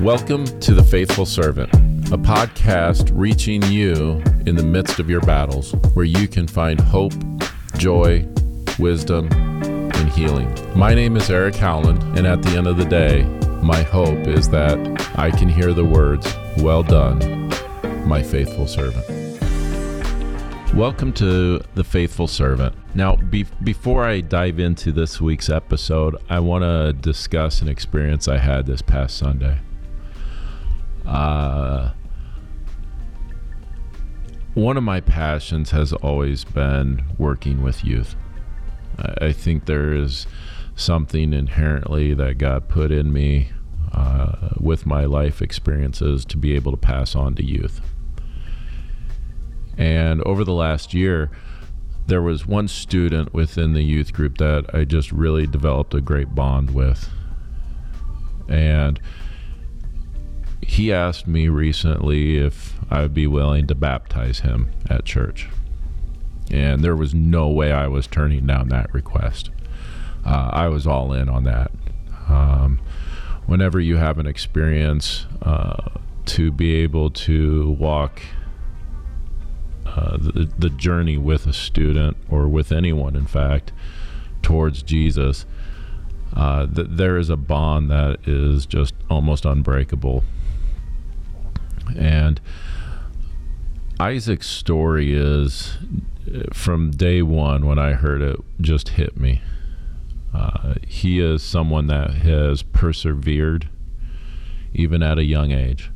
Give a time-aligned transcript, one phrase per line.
[0.00, 1.74] Welcome to The Faithful Servant,
[2.12, 7.14] a podcast reaching you in the midst of your battles, where you can find hope,
[7.78, 8.24] joy,
[8.78, 10.54] wisdom, and healing.
[10.78, 13.24] My name is Eric Howland, and at the end of the day,
[13.60, 14.78] my hope is that
[15.18, 17.48] I can hear the words, Well done,
[18.06, 19.04] my faithful servant.
[20.74, 22.76] Welcome to The Faithful Servant.
[22.94, 28.28] Now, be- before I dive into this week's episode, I want to discuss an experience
[28.28, 29.58] I had this past Sunday.
[31.08, 31.92] Uh,
[34.52, 38.14] one of my passions has always been working with youth.
[38.98, 40.26] I, think there is
[40.74, 43.50] something inherently that God put in me
[43.92, 47.80] uh, with my life experiences to be able to pass on to youth.
[49.78, 51.30] And over the last year,
[52.08, 56.34] there was one student within the youth group that I just really developed a great
[56.34, 57.08] bond with.
[58.48, 59.00] And
[60.68, 65.48] he asked me recently if I would be willing to baptize him at church.
[66.50, 69.48] And there was no way I was turning down that request.
[70.26, 71.70] Uh, I was all in on that.
[72.28, 72.80] Um,
[73.46, 75.88] whenever you have an experience uh,
[76.26, 78.20] to be able to walk
[79.86, 83.72] uh, the, the journey with a student or with anyone, in fact,
[84.42, 85.46] towards Jesus,
[86.36, 90.24] uh, th- there is a bond that is just almost unbreakable.
[91.96, 92.40] And
[94.00, 95.78] Isaac's story is
[96.52, 99.42] from day one when I heard it, just hit me.
[100.34, 103.68] Uh, he is someone that has persevered
[104.74, 105.90] even at a young age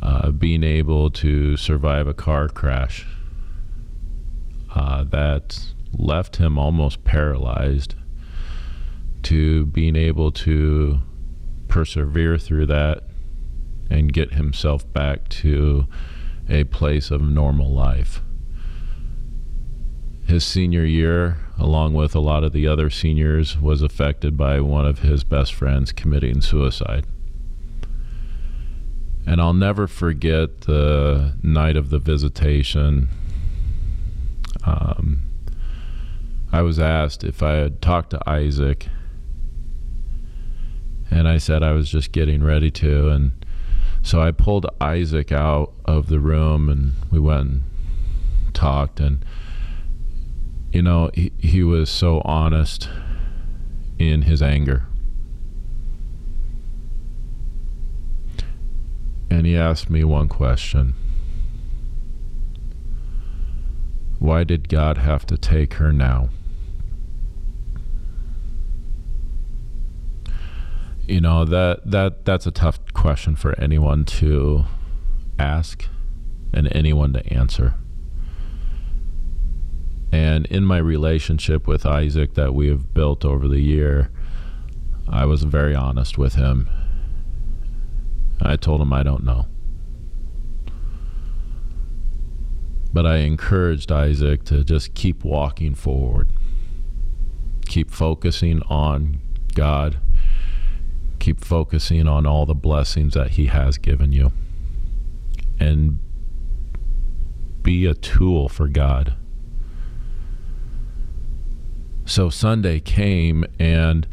[0.00, 3.06] uh, being able to survive a car crash
[4.74, 7.94] uh, that left him almost paralyzed
[9.22, 11.00] to being able to
[11.66, 13.07] persevere through that
[13.90, 15.86] and get himself back to
[16.48, 18.22] a place of normal life.
[20.26, 24.86] His senior year, along with a lot of the other seniors, was affected by one
[24.86, 27.06] of his best friends committing suicide.
[29.26, 33.08] And I'll never forget the night of the visitation.
[34.64, 35.22] Um,
[36.50, 38.86] I was asked if I had talked to Isaac,
[41.10, 43.08] and I said I was just getting ready to.
[43.08, 43.32] And
[44.02, 47.62] so I pulled Isaac out of the room, and we went and
[48.54, 49.00] talked.
[49.00, 49.24] And,
[50.72, 52.88] you know, he, he was so honest
[53.98, 54.88] in his anger.
[59.38, 60.94] and he asked me one question
[64.18, 66.30] Why did God have to take her now?
[71.06, 74.64] You know that that that's a tough question for anyone to
[75.38, 75.86] ask
[76.52, 77.74] and anyone to answer.
[80.10, 84.10] And in my relationship with Isaac that we have built over the year,
[85.08, 86.68] I was very honest with him
[88.40, 89.46] I told him I don't know.
[92.92, 96.30] But I encouraged Isaac to just keep walking forward,
[97.66, 99.20] keep focusing on
[99.54, 99.98] God,
[101.28, 104.32] keep focusing on all the blessings that He has given you,
[105.60, 105.98] and
[107.62, 109.14] be a tool for God.
[112.06, 114.06] So Sunday came and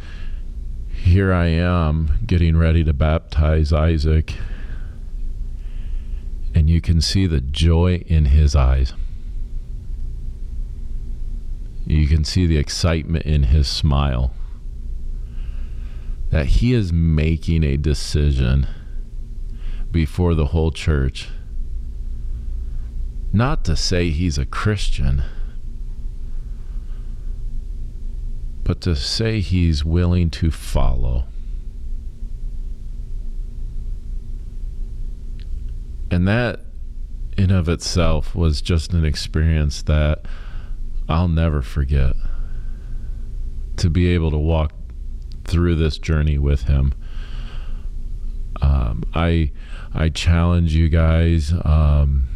[0.90, 4.34] here I am getting ready to baptize Isaac,
[6.54, 8.94] and you can see the joy in his eyes.
[11.88, 14.35] You can see the excitement in his smile
[16.30, 18.68] that he is making a decision
[19.92, 21.30] before the whole church.
[23.32, 25.24] Not to say he's a Christian
[28.66, 31.26] but to say he's willing to follow.
[36.10, 36.62] And that
[37.38, 40.26] in of itself was just an experience that
[41.08, 42.16] I'll never forget.
[43.78, 44.74] To be able to walk
[45.46, 46.94] through this journey with him.
[48.62, 49.52] Um, I
[49.94, 51.54] I challenge you guys.
[51.64, 52.28] Um,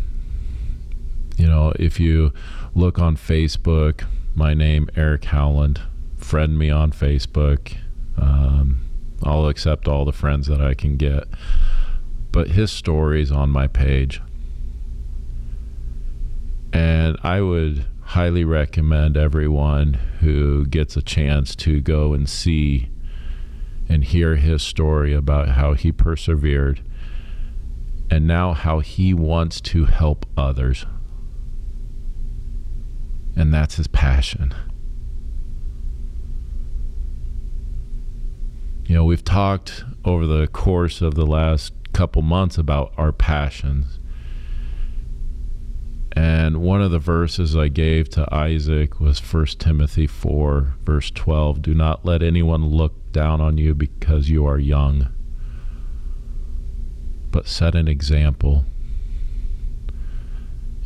[1.38, 2.33] you know, if you
[2.75, 4.03] look on Facebook,
[4.35, 5.81] my name Eric Howland
[6.17, 7.75] friend me on Facebook.
[8.17, 8.81] Um,
[9.23, 11.23] I'll accept all the friends that I can get.
[12.31, 14.21] But his story's on my page.
[16.71, 22.89] And I would highly recommend everyone who gets a chance to go and see
[23.89, 26.81] and hear his story about how he persevered
[28.12, 30.86] and now how he wants to help others.
[33.36, 34.53] And that's his passion.
[38.86, 43.99] You know, we've talked over the course of the last couple months about our passions.
[46.13, 51.61] And one of the verses I gave to Isaac was 1 Timothy 4, verse 12.
[51.61, 55.09] Do not let anyone look down on you because you are young,
[57.31, 58.65] but set an example.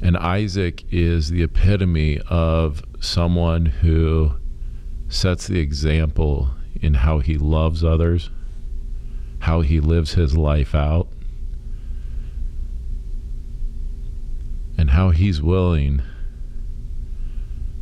[0.01, 4.33] And Isaac is the epitome of someone who
[5.07, 6.49] sets the example
[6.81, 8.29] in how he loves others,
[9.39, 11.07] how he lives his life out,
[14.77, 16.03] and how he's willing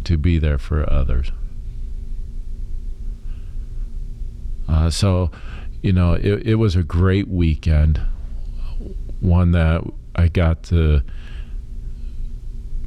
[0.06, 1.32] to be there for others.
[4.68, 5.30] Uh, so,
[5.82, 8.02] you know, it, it was a great weekend,
[9.20, 9.84] one that
[10.16, 11.02] I got to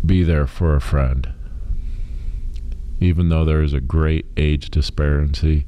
[0.04, 1.30] be there for a friend.
[3.00, 5.66] Even though there is a great age disparity,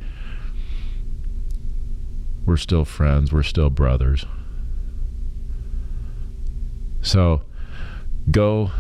[2.46, 4.24] we're still friends, we're still brothers.
[7.02, 7.42] So
[8.30, 8.70] go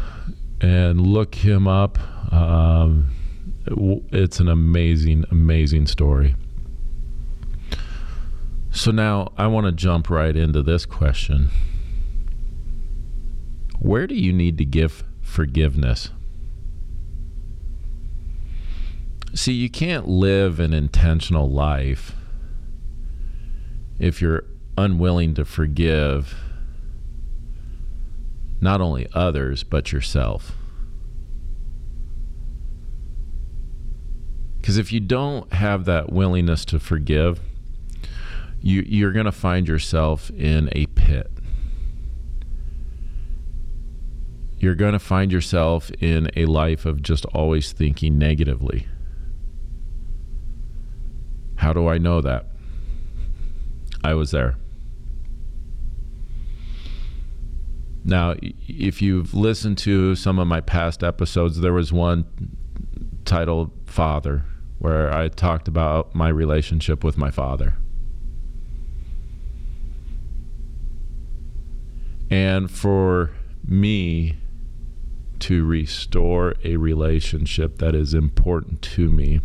[0.60, 1.98] and look him up.
[2.32, 3.08] Um,
[3.66, 6.34] it's an amazing, amazing story.
[8.70, 11.50] So now I want to jump right into this question
[13.78, 16.10] Where do you need to give forgiveness?
[19.34, 22.14] See, you can't live an intentional life
[23.98, 24.44] if you're
[24.78, 26.34] unwilling to forgive
[28.60, 30.52] not only others, but yourself.
[34.60, 37.40] Because if you don't have that willingness to forgive,
[38.60, 41.30] you, you're going to find yourself in a pit.
[44.58, 48.88] You're going to find yourself in a life of just always thinking negatively.
[51.56, 52.46] How do I know that?
[54.02, 54.56] I was there.
[58.06, 62.24] Now, if you've listened to some of my past episodes, there was one
[63.24, 64.44] titled Father,
[64.78, 67.78] where I talked about my relationship with my father.
[72.30, 73.32] And for
[73.66, 74.36] me
[75.40, 79.40] to restore a relationship that is important to me,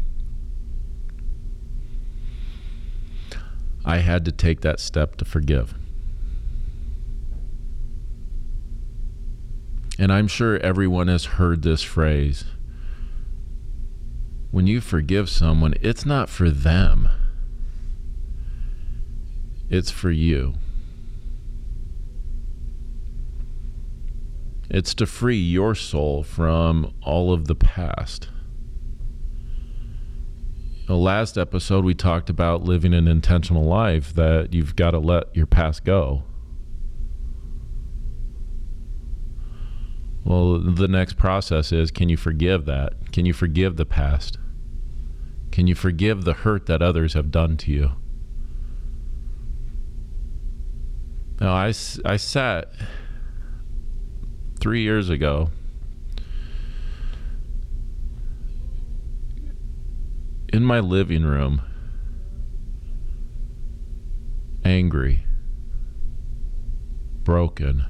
[3.84, 5.74] I had to take that step to forgive.
[10.02, 12.46] And I'm sure everyone has heard this phrase.
[14.50, 17.08] When you forgive someone, it's not for them,
[19.70, 20.56] it's for you.
[24.72, 28.28] It's to free your soul from all of the past.
[30.88, 35.36] The last episode, we talked about living an intentional life that you've got to let
[35.36, 36.24] your past go.
[40.24, 43.12] Well, the next process is can you forgive that?
[43.12, 44.38] Can you forgive the past?
[45.52, 47.92] Can you forgive the hurt that others have done to you?
[51.40, 51.74] Now, I,
[52.06, 52.72] I sat
[54.60, 55.50] three years ago
[60.54, 61.62] in my living room,
[64.64, 65.26] angry,
[67.24, 67.86] broken,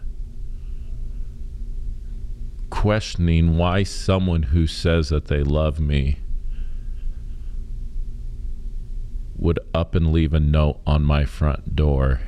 [2.81, 6.17] questioning why someone who says that they love me
[9.35, 12.19] would up and leave a note on my front door,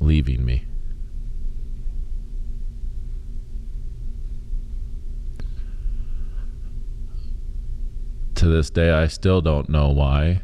[0.00, 0.64] leaving me.
[8.34, 10.42] to this day, I still don't know why.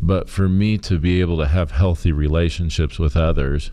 [0.00, 3.70] But for me to be able to have healthy relationships with others,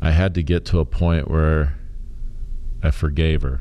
[0.00, 1.78] I had to get to a point where
[2.82, 3.60] I forgave her.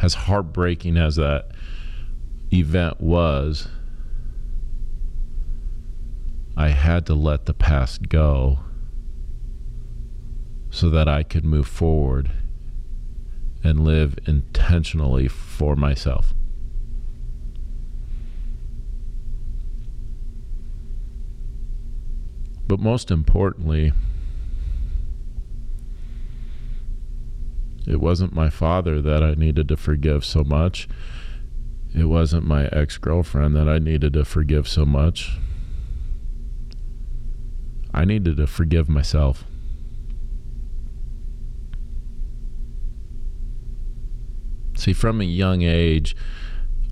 [0.00, 1.50] As heartbreaking as that
[2.52, 3.68] event was,
[6.56, 8.60] I had to let the past go
[10.70, 12.30] so that I could move forward
[13.64, 16.34] and live intentionally for myself.
[22.68, 23.92] But most importantly,
[27.88, 30.88] It wasn't my father that I needed to forgive so much.
[31.94, 35.38] It wasn't my ex girlfriend that I needed to forgive so much.
[37.94, 39.44] I needed to forgive myself.
[44.76, 46.14] See, from a young age,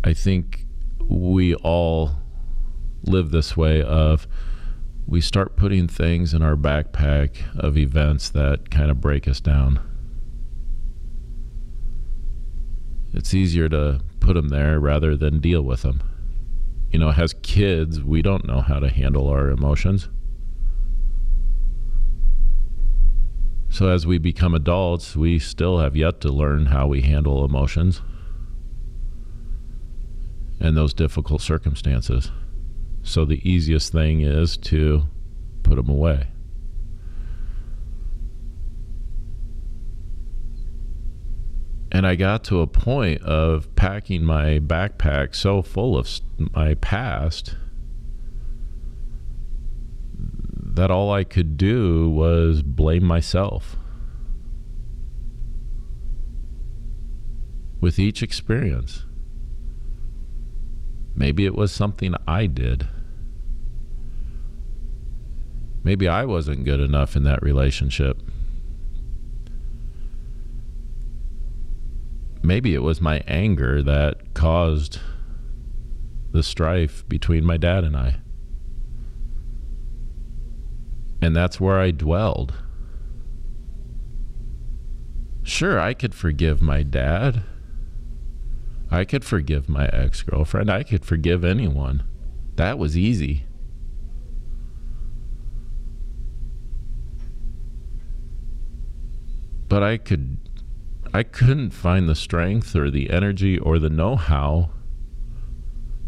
[0.02, 0.64] I think
[0.99, 2.16] we all
[3.04, 4.26] live this way of
[5.06, 9.80] we start putting things in our backpack of events that kind of break us down.
[13.12, 16.02] It's easier to put them there rather than deal with them.
[16.90, 20.08] You know, as kids, we don't know how to handle our emotions.
[23.68, 28.00] So, as we become adults, we still have yet to learn how we handle emotions
[30.58, 32.30] and those difficult circumstances.
[33.06, 35.04] So, the easiest thing is to
[35.62, 36.26] put them away.
[41.92, 46.10] And I got to a point of packing my backpack so full of
[46.52, 47.54] my past
[50.75, 53.76] that all I could do was blame myself.
[57.80, 59.06] With each experience,
[61.14, 62.88] maybe it was something I did.
[65.86, 68.20] Maybe I wasn't good enough in that relationship.
[72.42, 74.98] Maybe it was my anger that caused
[76.32, 78.16] the strife between my dad and I.
[81.22, 82.54] And that's where I dwelled.
[85.44, 87.44] Sure, I could forgive my dad.
[88.90, 90.68] I could forgive my ex girlfriend.
[90.68, 92.02] I could forgive anyone.
[92.56, 93.45] That was easy.
[99.76, 100.38] But I could
[101.12, 104.71] I couldn't find the strength or the energy or the know-how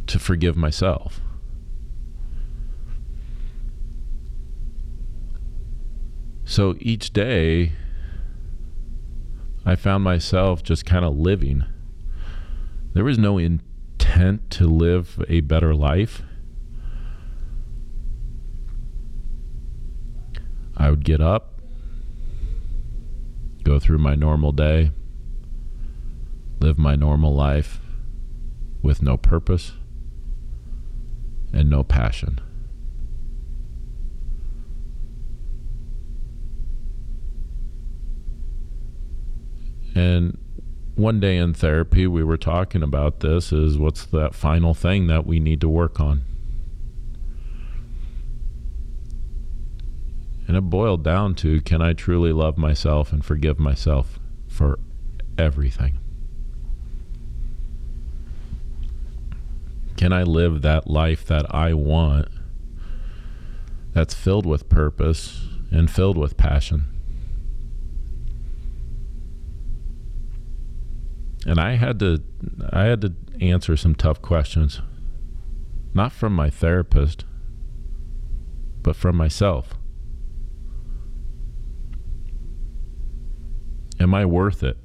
[0.07, 1.21] to forgive myself.
[6.47, 7.73] So each day,
[9.67, 11.63] I found myself just kind of living.
[12.95, 16.23] There was no intent to live a better life.
[20.75, 21.58] I would get up,
[23.69, 24.91] go through my normal day,
[26.59, 27.81] live my normal life
[28.81, 29.73] with no purpose
[31.53, 32.41] and no passion.
[39.95, 40.39] And
[40.95, 45.27] one day in therapy, we were talking about this is what's that final thing that
[45.27, 46.23] we need to work on?
[50.49, 54.81] And it boiled down to can I truly love myself and forgive myself for
[55.37, 56.01] everything?
[59.97, 62.29] Can I live that life that I want
[63.93, 66.99] that's filled with purpose and filled with passion?
[71.49, 72.23] and I had to
[72.71, 74.83] I had to answer some tough questions
[75.95, 77.25] not from my therapist
[78.83, 79.78] but from myself
[84.01, 84.77] am I worth it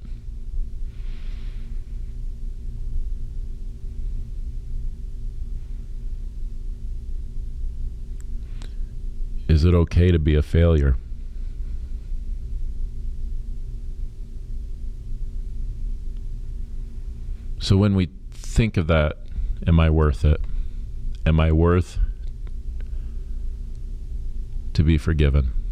[9.53, 10.95] Is it okay to be a failure?
[17.59, 19.19] So when we think of that,
[19.67, 20.41] am I worth it?
[21.25, 21.99] Am I worth
[24.73, 25.62] to be forgiven?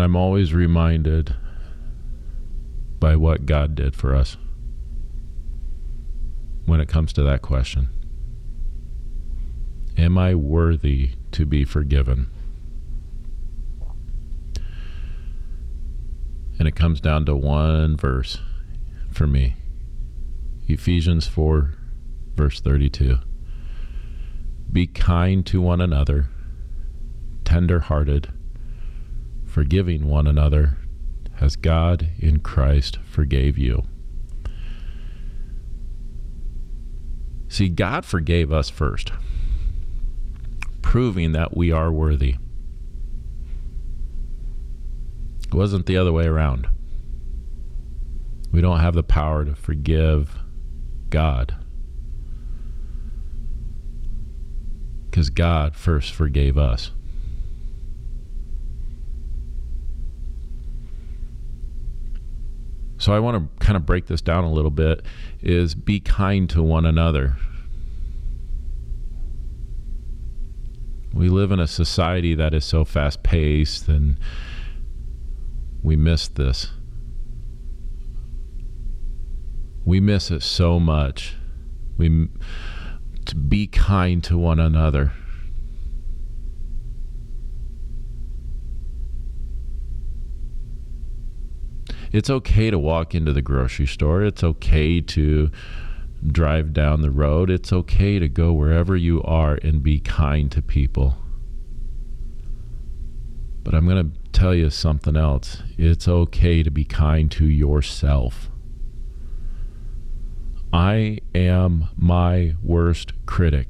[0.00, 1.36] And I'm always reminded
[2.98, 4.38] by what God did for us
[6.64, 7.90] when it comes to that question.
[9.98, 12.28] Am I worthy to be forgiven?
[16.58, 18.38] And it comes down to one verse
[19.12, 19.56] for me
[20.66, 21.74] Ephesians 4,
[22.36, 23.18] verse 32.
[24.72, 26.30] Be kind to one another,
[27.44, 28.32] tender hearted,
[29.50, 30.78] forgiving one another,
[31.40, 33.82] as God in Christ forgave you.
[37.48, 39.12] See, God forgave us first
[40.82, 42.34] proving that we are worthy.
[45.46, 46.68] It wasn't the other way around.
[48.50, 50.36] We don't have the power to forgive
[51.08, 51.54] God.
[55.08, 56.90] Because God first forgave us.
[63.00, 65.00] So I want to kind of break this down a little bit
[65.40, 67.34] is be kind to one another.
[71.14, 74.18] We live in a society that is so fast paced and
[75.82, 76.72] we miss this.
[79.86, 81.36] We miss it so much.
[81.96, 82.28] We
[83.24, 85.14] to be kind to one another.
[92.12, 94.24] It's okay to walk into the grocery store.
[94.24, 95.50] It's okay to
[96.26, 97.50] drive down the road.
[97.50, 101.16] It's okay to go wherever you are and be kind to people.
[103.62, 105.62] But I'm going to tell you something else.
[105.78, 108.50] It's okay to be kind to yourself.
[110.72, 113.68] I am my worst critic.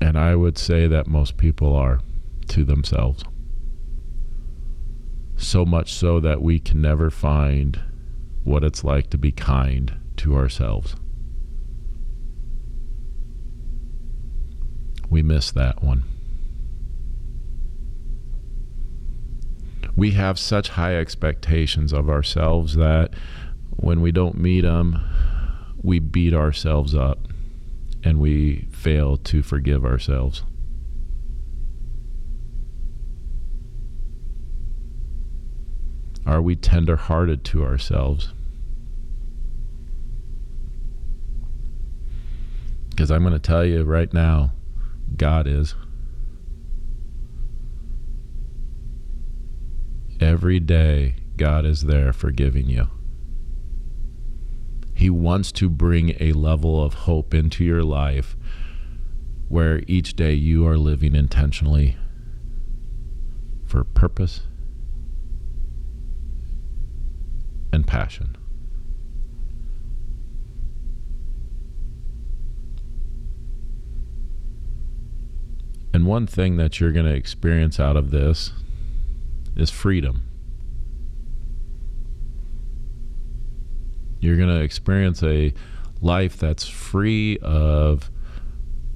[0.00, 2.00] And I would say that most people are
[2.48, 3.24] to themselves
[5.36, 7.80] so much so that we can never find
[8.44, 10.96] what it's like to be kind to ourselves.
[15.10, 16.04] We miss that one.
[19.94, 23.14] We have such high expectations of ourselves that
[23.70, 25.00] when we don't meet them,
[25.82, 27.28] we beat ourselves up
[28.02, 30.42] and we fail to forgive ourselves.
[36.26, 38.32] Are we tender-hearted to ourselves?
[42.90, 44.52] Because I'm going to tell you right now,
[45.16, 45.76] God is.
[50.18, 52.88] Every day, God is there forgiving you.
[54.94, 58.34] He wants to bring a level of hope into your life
[59.48, 61.96] where each day you are living intentionally
[63.64, 64.40] for purpose
[67.76, 68.36] and passion.
[75.94, 78.52] And one thing that you're going to experience out of this
[79.56, 80.22] is freedom.
[84.20, 85.52] You're going to experience a
[86.00, 88.10] life that's free of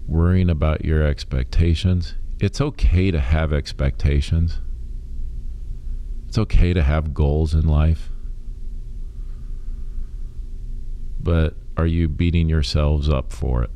[0.09, 2.15] worrying about your expectations.
[2.41, 4.59] It's okay to have expectations.
[6.29, 8.10] It's okay to have goals in life.
[11.23, 13.71] But are you beating yourselves up for it?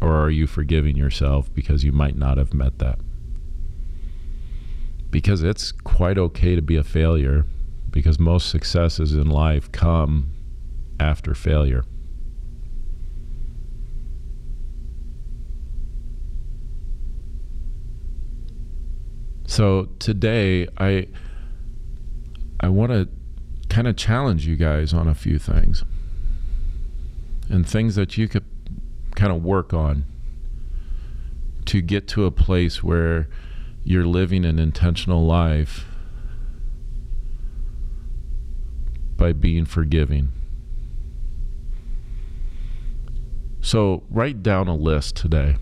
[0.00, 2.98] Or are you forgiving yourself because you might not have met that?
[5.10, 7.46] Because it's quite okay to be a failure
[7.90, 10.30] because most successes in life come
[11.00, 11.84] after failure.
[19.46, 21.08] So today I
[22.60, 23.08] I want to
[23.76, 25.84] kind of challenge you guys on a few things
[27.50, 28.46] and things that you could
[29.14, 30.02] kind of work on
[31.66, 33.28] to get to a place where
[33.84, 35.84] you're living an intentional life
[39.18, 40.32] by being forgiving.
[43.60, 45.58] So, write down a list today.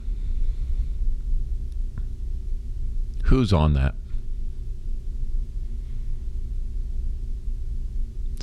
[3.25, 3.97] Who's on that?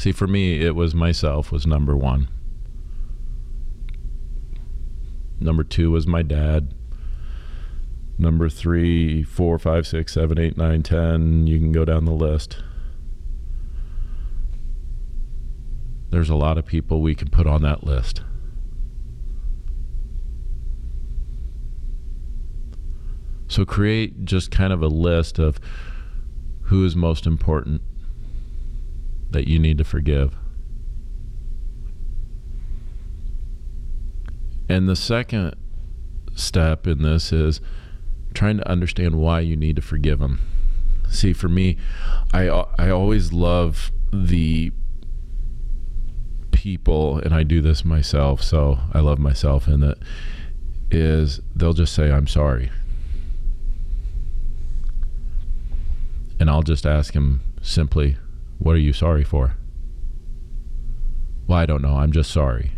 [0.02, 2.28] See, for me, it was myself was number one.
[5.40, 6.74] Number two was my dad.
[8.18, 11.46] Number three, four, five, six, seven, eight, nine, ten.
[11.46, 12.64] You can go down the list.
[16.10, 18.24] There's a lot of people we can put on that list.
[23.48, 25.60] So create just kind of a list of
[26.62, 27.84] who is most important
[29.32, 30.36] that you need to forgive.
[34.70, 35.56] And the second
[36.34, 37.60] step in this is
[38.34, 40.40] trying to understand why you need to forgive them.
[41.10, 41.78] See, for me,
[42.34, 44.72] I I always love the
[46.52, 49.98] people, and I do this myself, so I love myself in that.
[50.90, 52.72] Is they'll just say I'm sorry,
[56.40, 58.18] and I'll just ask him simply,
[58.62, 59.56] what are you sorry for?
[61.48, 61.98] Well, I don't know.
[61.98, 62.74] I'm just sorry.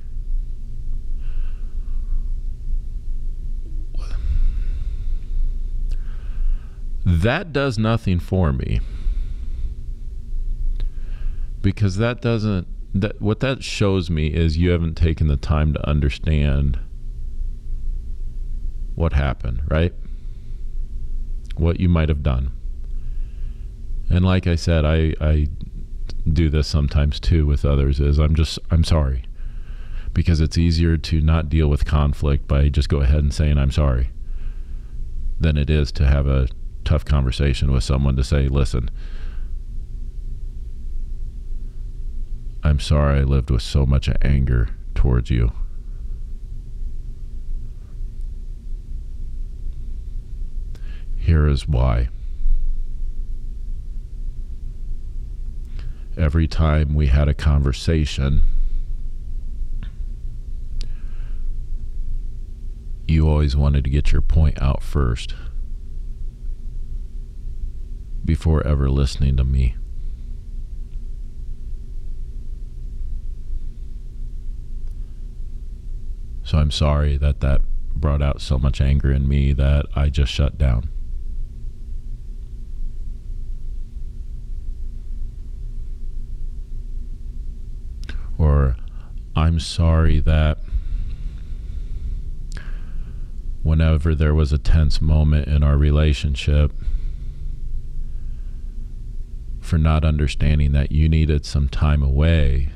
[7.05, 8.79] That does nothing for me
[11.61, 15.89] because that doesn't that what that shows me is you haven't taken the time to
[15.89, 16.79] understand
[18.95, 19.93] what happened, right?
[21.57, 22.53] What you might have done.
[24.09, 25.47] And like I said, I I
[26.31, 29.25] do this sometimes too with others is I'm just I'm sorry.
[30.13, 33.71] Because it's easier to not deal with conflict by just go ahead and saying I'm
[33.71, 34.09] sorry
[35.39, 36.47] than it is to have a
[36.85, 38.89] tough conversation with someone to say, "Listen,
[42.63, 45.51] I'm sorry I lived with so much anger towards you.
[51.17, 52.09] Here is why.
[56.15, 58.43] Every time we had a conversation,
[63.07, 65.35] you always wanted to get your point out first
[68.23, 69.75] before ever listening to me.
[76.43, 77.61] So I'm sorry that that
[77.95, 80.89] brought out so much anger in me that I just shut down.
[88.37, 88.75] Or
[89.35, 90.59] I'm sorry that
[93.63, 96.71] whenever there was a tense moment in our relationship,
[99.59, 102.69] for not understanding that you needed some time away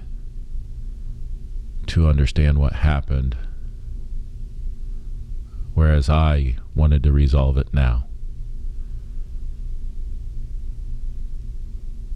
[1.87, 3.35] to understand what happened
[5.77, 8.07] whereas I wanted to resolve it now.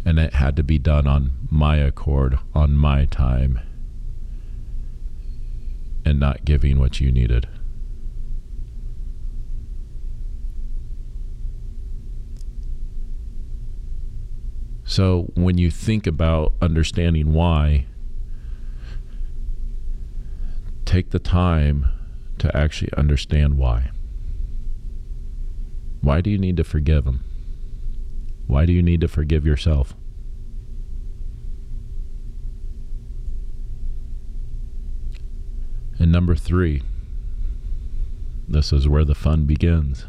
[0.03, 3.59] And it had to be done on my accord, on my time,
[6.05, 7.47] and not giving what you needed.
[14.83, 17.85] So when you think about understanding why,
[20.83, 21.87] take the time
[22.39, 23.91] to actually understand why.
[26.01, 27.23] Why do you need to forgive them?
[28.47, 29.95] Why do you need to forgive yourself?
[36.11, 36.83] Number three,
[38.45, 40.07] this is where the fun begins.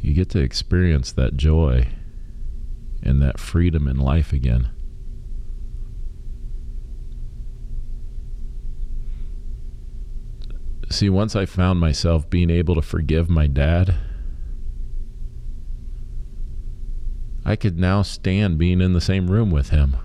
[0.00, 1.88] You get to experience that joy
[3.02, 4.70] and that freedom in life again.
[10.88, 13.94] See, once I found myself being able to forgive my dad,
[17.44, 19.98] I could now stand being in the same room with him.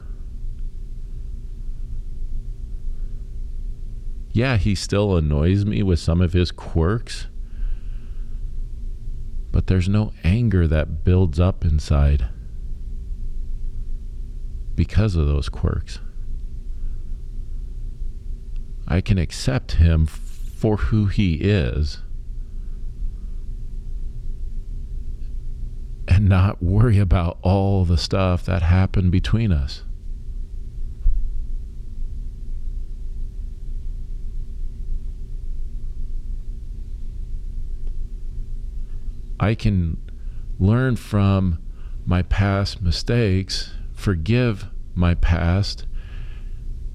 [4.37, 7.25] Yeah, he still annoys me with some of his quirks,
[9.51, 12.29] but there's no anger that builds up inside
[14.75, 16.01] because of those quirks.
[18.87, 22.01] I can accept him for who he is
[26.07, 29.81] and not worry about all the stuff that happened between us.
[39.39, 40.01] I can
[40.59, 41.59] learn from
[42.05, 45.85] my past mistakes, forgive my past,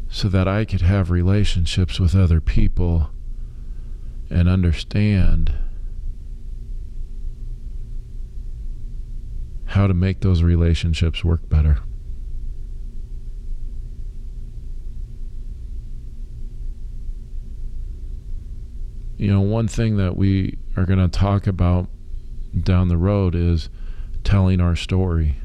[0.09, 3.11] so that I could have relationships with other people
[4.29, 5.55] and understand
[9.67, 11.79] how to make those relationships work better.
[19.17, 21.89] You know, one thing that we are going to talk about
[22.59, 23.69] down the road is
[24.25, 25.37] telling our story.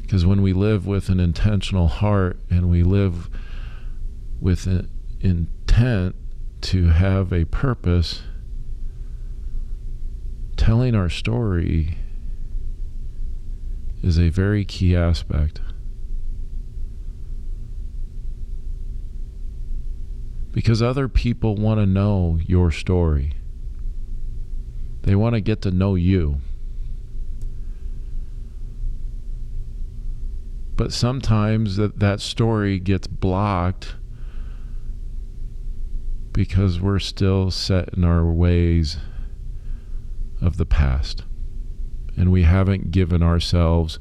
[0.00, 3.30] Because when we live with an intentional heart and we live
[4.40, 4.90] with an
[5.20, 6.16] intent
[6.62, 8.22] to have a purpose,
[10.56, 11.98] telling our story
[14.02, 15.60] is a very key aspect.
[20.50, 23.34] Because other people want to know your story.
[25.02, 26.40] They want to get to know you.
[30.76, 33.96] But sometimes that, that story gets blocked
[36.32, 38.96] because we're still set in our ways
[40.40, 41.24] of the past.
[42.16, 43.98] And we haven't given ourselves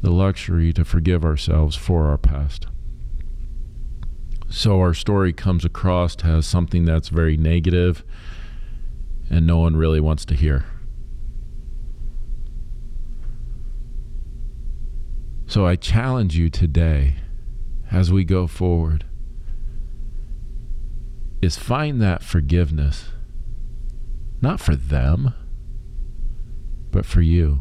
[0.00, 2.66] the luxury to forgive ourselves for our past.
[4.48, 8.04] So our story comes across as something that's very negative
[9.30, 10.64] and no one really wants to hear.
[15.46, 17.16] So I challenge you today
[17.90, 19.04] as we go forward
[21.40, 23.10] is find that forgiveness
[24.40, 25.34] not for them
[26.94, 27.60] but for you.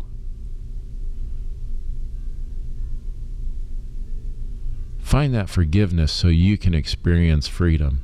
[5.00, 8.02] Find that forgiveness so you can experience freedom.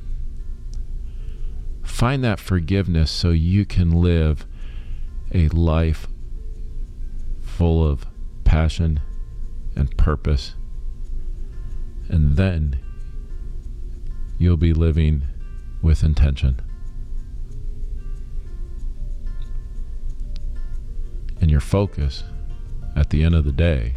[2.00, 4.46] Find that forgiveness so you can live
[5.34, 6.08] a life
[7.42, 8.06] full of
[8.42, 9.00] passion
[9.76, 10.54] and purpose.
[12.08, 12.80] And then
[14.38, 15.24] you'll be living
[15.82, 16.62] with intention.
[21.42, 22.24] And your focus
[22.96, 23.92] at the end of the day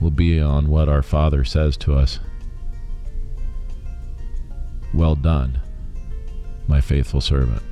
[0.00, 2.18] will be on what our Father says to us
[4.92, 5.60] Well done,
[6.68, 7.62] my faithful servant.